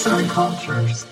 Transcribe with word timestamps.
Arts 0.00 0.12
and 0.12 0.28
Cultures. 0.28 1.06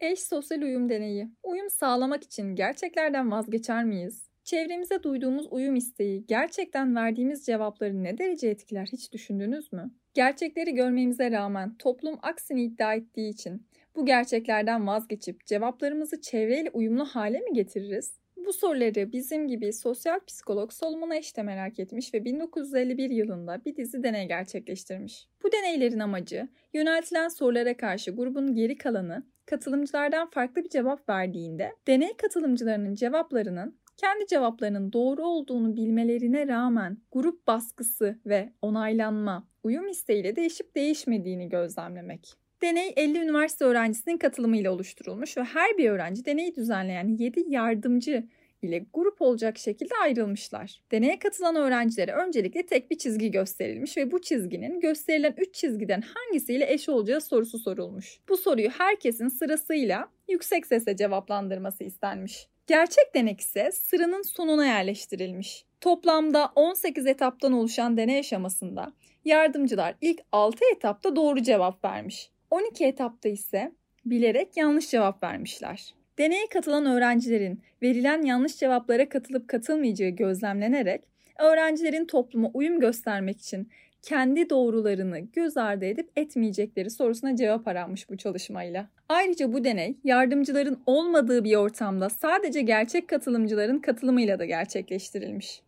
Eş 0.00 0.20
sosyal 0.20 0.62
uyum 0.62 0.88
deneyi. 0.88 1.28
Uyum 1.42 1.70
sağlamak 1.70 2.24
için 2.24 2.54
gerçeklerden 2.54 3.30
vazgeçer 3.30 3.84
miyiz? 3.84 4.28
Çevremize 4.44 5.02
duyduğumuz 5.02 5.46
uyum 5.50 5.76
isteği 5.76 6.26
gerçekten 6.26 6.96
verdiğimiz 6.96 7.46
cevapları 7.46 8.02
ne 8.02 8.18
derece 8.18 8.48
etkiler 8.48 8.88
hiç 8.92 9.12
düşündünüz 9.12 9.72
mü? 9.72 9.90
Gerçekleri 10.14 10.74
görmemize 10.74 11.30
rağmen 11.30 11.74
toplum 11.74 12.18
aksini 12.22 12.64
iddia 12.64 12.94
ettiği 12.94 13.30
için 13.30 13.66
bu 13.96 14.06
gerçeklerden 14.06 14.86
vazgeçip 14.86 15.46
cevaplarımızı 15.46 16.20
çevreyle 16.20 16.70
uyumlu 16.70 17.04
hale 17.04 17.40
mi 17.40 17.52
getiririz? 17.52 18.14
Bu 18.48 18.52
soruları 18.52 19.12
bizim 19.12 19.48
gibi 19.48 19.72
sosyal 19.72 20.20
psikolog 20.26 20.72
Solomon 20.72 21.10
Ash 21.10 21.36
de 21.36 21.42
merak 21.42 21.78
etmiş 21.78 22.14
ve 22.14 22.24
1951 22.24 23.10
yılında 23.10 23.64
bir 23.64 23.76
dizi 23.76 24.02
deney 24.02 24.28
gerçekleştirmiş. 24.28 25.28
Bu 25.42 25.52
deneylerin 25.52 25.98
amacı 25.98 26.48
yöneltilen 26.72 27.28
sorulara 27.28 27.76
karşı 27.76 28.10
grubun 28.10 28.54
geri 28.54 28.78
kalanı 28.78 29.22
katılımcılardan 29.46 30.30
farklı 30.30 30.64
bir 30.64 30.68
cevap 30.68 31.08
verdiğinde 31.08 31.72
deney 31.86 32.16
katılımcılarının 32.16 32.94
cevaplarının 32.94 33.78
kendi 33.96 34.26
cevaplarının 34.26 34.92
doğru 34.92 35.26
olduğunu 35.26 35.76
bilmelerine 35.76 36.48
rağmen 36.48 36.98
grup 37.12 37.46
baskısı 37.46 38.18
ve 38.26 38.52
onaylanma, 38.62 39.48
uyum 39.62 39.88
isteğiyle 39.88 40.36
değişip 40.36 40.74
değişmediğini 40.74 41.48
gözlemlemek. 41.48 42.38
Deney 42.62 42.92
50 42.96 43.18
üniversite 43.18 43.64
öğrencisinin 43.64 44.18
katılımıyla 44.18 44.72
oluşturulmuş 44.72 45.36
ve 45.36 45.44
her 45.44 45.78
bir 45.78 45.90
öğrenci 45.90 46.24
deneyi 46.24 46.54
düzenleyen 46.54 47.08
7 47.08 47.44
yardımcı 47.48 48.28
ile 48.62 48.86
grup 48.94 49.22
olacak 49.22 49.58
şekilde 49.58 49.94
ayrılmışlar. 50.02 50.80
Deneye 50.92 51.18
katılan 51.18 51.56
öğrencilere 51.56 52.12
öncelikle 52.12 52.66
tek 52.66 52.90
bir 52.90 52.98
çizgi 52.98 53.30
gösterilmiş 53.30 53.96
ve 53.96 54.10
bu 54.10 54.20
çizginin 54.20 54.80
gösterilen 54.80 55.34
3 55.36 55.54
çizgiden 55.54 56.00
hangisiyle 56.00 56.72
eş 56.72 56.88
olacağı 56.88 57.20
sorusu 57.20 57.58
sorulmuş. 57.58 58.20
Bu 58.28 58.36
soruyu 58.36 58.68
herkesin 58.68 59.28
sırasıyla 59.28 60.08
yüksek 60.28 60.66
sesle 60.66 60.96
cevaplandırması 60.96 61.84
istenmiş. 61.84 62.48
Gerçek 62.66 63.14
denek 63.14 63.40
ise 63.40 63.70
sıranın 63.72 64.22
sonuna 64.22 64.66
yerleştirilmiş. 64.66 65.64
Toplamda 65.80 66.52
18 66.54 67.06
etaptan 67.06 67.52
oluşan 67.52 67.96
deney 67.96 68.18
aşamasında 68.18 68.92
yardımcılar 69.24 69.94
ilk 70.00 70.20
6 70.32 70.58
etapta 70.76 71.16
doğru 71.16 71.42
cevap 71.42 71.84
vermiş. 71.84 72.30
12 72.50 72.84
etapta 72.84 73.28
ise 73.28 73.72
bilerek 74.04 74.56
yanlış 74.56 74.90
cevap 74.90 75.22
vermişler. 75.22 75.94
Deneye 76.18 76.46
katılan 76.52 76.86
öğrencilerin 76.86 77.60
verilen 77.82 78.22
yanlış 78.22 78.56
cevaplara 78.56 79.08
katılıp 79.08 79.48
katılmayacağı 79.48 80.10
gözlemlenerek 80.10 81.02
öğrencilerin 81.38 82.04
topluma 82.04 82.50
uyum 82.54 82.80
göstermek 82.80 83.40
için 83.40 83.68
kendi 84.02 84.50
doğrularını 84.50 85.18
göz 85.18 85.56
ardı 85.56 85.84
edip 85.84 86.10
etmeyecekleri 86.16 86.90
sorusuna 86.90 87.36
cevap 87.36 87.68
aranmış 87.68 88.10
bu 88.10 88.16
çalışmayla. 88.16 88.88
Ayrıca 89.08 89.52
bu 89.52 89.64
deney 89.64 89.96
yardımcıların 90.04 90.82
olmadığı 90.86 91.44
bir 91.44 91.56
ortamda 91.56 92.08
sadece 92.08 92.62
gerçek 92.62 93.08
katılımcıların 93.08 93.78
katılımıyla 93.78 94.38
da 94.38 94.44
gerçekleştirilmiş. 94.44 95.62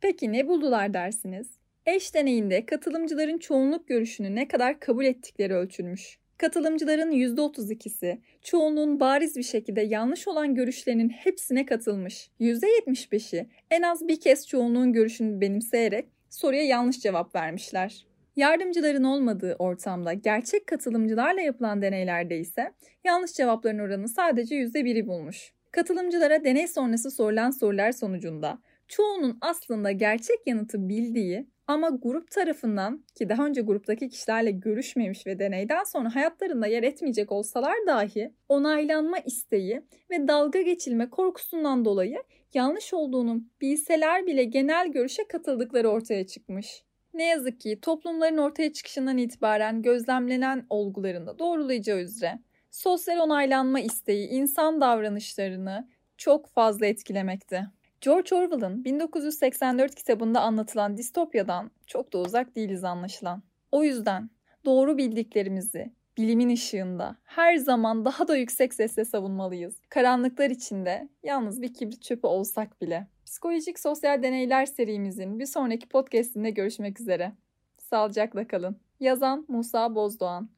Peki 0.00 0.32
ne 0.32 0.48
buldular 0.48 0.94
dersiniz? 0.94 1.50
Eş 1.86 2.14
deneyinde 2.14 2.66
katılımcıların 2.66 3.38
çoğunluk 3.38 3.88
görüşünü 3.88 4.34
ne 4.34 4.48
kadar 4.48 4.80
kabul 4.80 5.04
ettikleri 5.04 5.54
ölçülmüş. 5.54 6.18
Katılımcıların 6.38 7.12
%32'si 7.12 8.18
çoğunluğun 8.42 9.00
bariz 9.00 9.36
bir 9.36 9.42
şekilde 9.42 9.80
yanlış 9.80 10.28
olan 10.28 10.54
görüşlerinin 10.54 11.08
hepsine 11.08 11.66
katılmış. 11.66 12.30
%75'i 12.40 13.46
en 13.70 13.82
az 13.82 14.08
bir 14.08 14.20
kez 14.20 14.48
çoğunluğun 14.48 14.92
görüşünü 14.92 15.40
benimseyerek 15.40 16.08
soruya 16.30 16.62
yanlış 16.62 17.00
cevap 17.00 17.34
vermişler. 17.34 18.06
Yardımcıların 18.36 19.04
olmadığı 19.04 19.56
ortamda 19.58 20.12
gerçek 20.12 20.66
katılımcılarla 20.66 21.40
yapılan 21.40 21.82
deneylerde 21.82 22.38
ise 22.38 22.72
yanlış 23.04 23.32
cevapların 23.32 23.78
oranı 23.78 24.08
sadece 24.08 24.54
%1'i 24.54 25.06
bulmuş. 25.06 25.52
Katılımcılara 25.70 26.44
deney 26.44 26.68
sonrası 26.68 27.10
sorulan 27.10 27.50
sorular 27.50 27.92
sonucunda 27.92 28.58
çoğunun 28.88 29.38
aslında 29.40 29.92
gerçek 29.92 30.46
yanıtı 30.46 30.88
bildiği 30.88 31.46
ama 31.66 31.88
grup 32.02 32.30
tarafından 32.30 33.04
ki 33.14 33.28
daha 33.28 33.46
önce 33.46 33.60
gruptaki 33.60 34.08
kişilerle 34.08 34.50
görüşmemiş 34.50 35.26
ve 35.26 35.38
deneyden 35.38 35.84
sonra 35.84 36.14
hayatlarında 36.14 36.66
yer 36.66 36.82
etmeyecek 36.82 37.32
olsalar 37.32 37.74
dahi 37.86 38.34
onaylanma 38.48 39.18
isteği 39.18 39.82
ve 40.10 40.28
dalga 40.28 40.62
geçilme 40.62 41.10
korkusundan 41.10 41.84
dolayı 41.84 42.22
yanlış 42.54 42.94
olduğunu 42.94 43.42
bilseler 43.60 44.26
bile 44.26 44.44
genel 44.44 44.88
görüşe 44.88 45.28
katıldıkları 45.28 45.88
ortaya 45.88 46.26
çıkmış. 46.26 46.84
Ne 47.14 47.26
yazık 47.26 47.60
ki 47.60 47.80
toplumların 47.82 48.36
ortaya 48.36 48.72
çıkışından 48.72 49.18
itibaren 49.18 49.82
gözlemlenen 49.82 50.66
olgularında 50.70 51.38
doğrulayacağı 51.38 51.98
üzere 51.98 52.38
sosyal 52.70 53.18
onaylanma 53.18 53.80
isteği 53.80 54.28
insan 54.28 54.80
davranışlarını 54.80 55.88
çok 56.16 56.48
fazla 56.48 56.86
etkilemekte. 56.86 57.66
George 58.00 58.34
Orwell'ın 58.34 58.84
1984 58.84 59.94
kitabında 59.94 60.40
anlatılan 60.40 60.96
distopyadan 60.96 61.70
çok 61.86 62.12
da 62.12 62.18
uzak 62.18 62.56
değiliz 62.56 62.84
anlaşılan. 62.84 63.42
O 63.72 63.84
yüzden 63.84 64.30
doğru 64.64 64.98
bildiklerimizi 64.98 65.92
bilimin 66.16 66.48
ışığında 66.48 67.16
her 67.24 67.56
zaman 67.56 68.04
daha 68.04 68.28
da 68.28 68.36
yüksek 68.36 68.74
sesle 68.74 69.04
savunmalıyız. 69.04 69.74
Karanlıklar 69.88 70.50
içinde 70.50 71.08
yalnız 71.22 71.62
bir 71.62 71.74
kibrit 71.74 72.02
çöpü 72.02 72.26
olsak 72.26 72.80
bile. 72.80 73.06
Psikolojik 73.26 73.78
sosyal 73.78 74.22
deneyler 74.22 74.66
serimizin 74.66 75.38
bir 75.38 75.46
sonraki 75.46 75.88
podcastinde 75.88 76.50
görüşmek 76.50 77.00
üzere. 77.00 77.32
Sağlıcakla 77.78 78.48
kalın. 78.48 78.76
Yazan 79.00 79.44
Musa 79.48 79.94
Bozdoğan. 79.94 80.48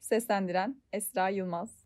Seslendiren 0.00 0.76
Esra 0.92 1.28
Yılmaz. 1.28 1.77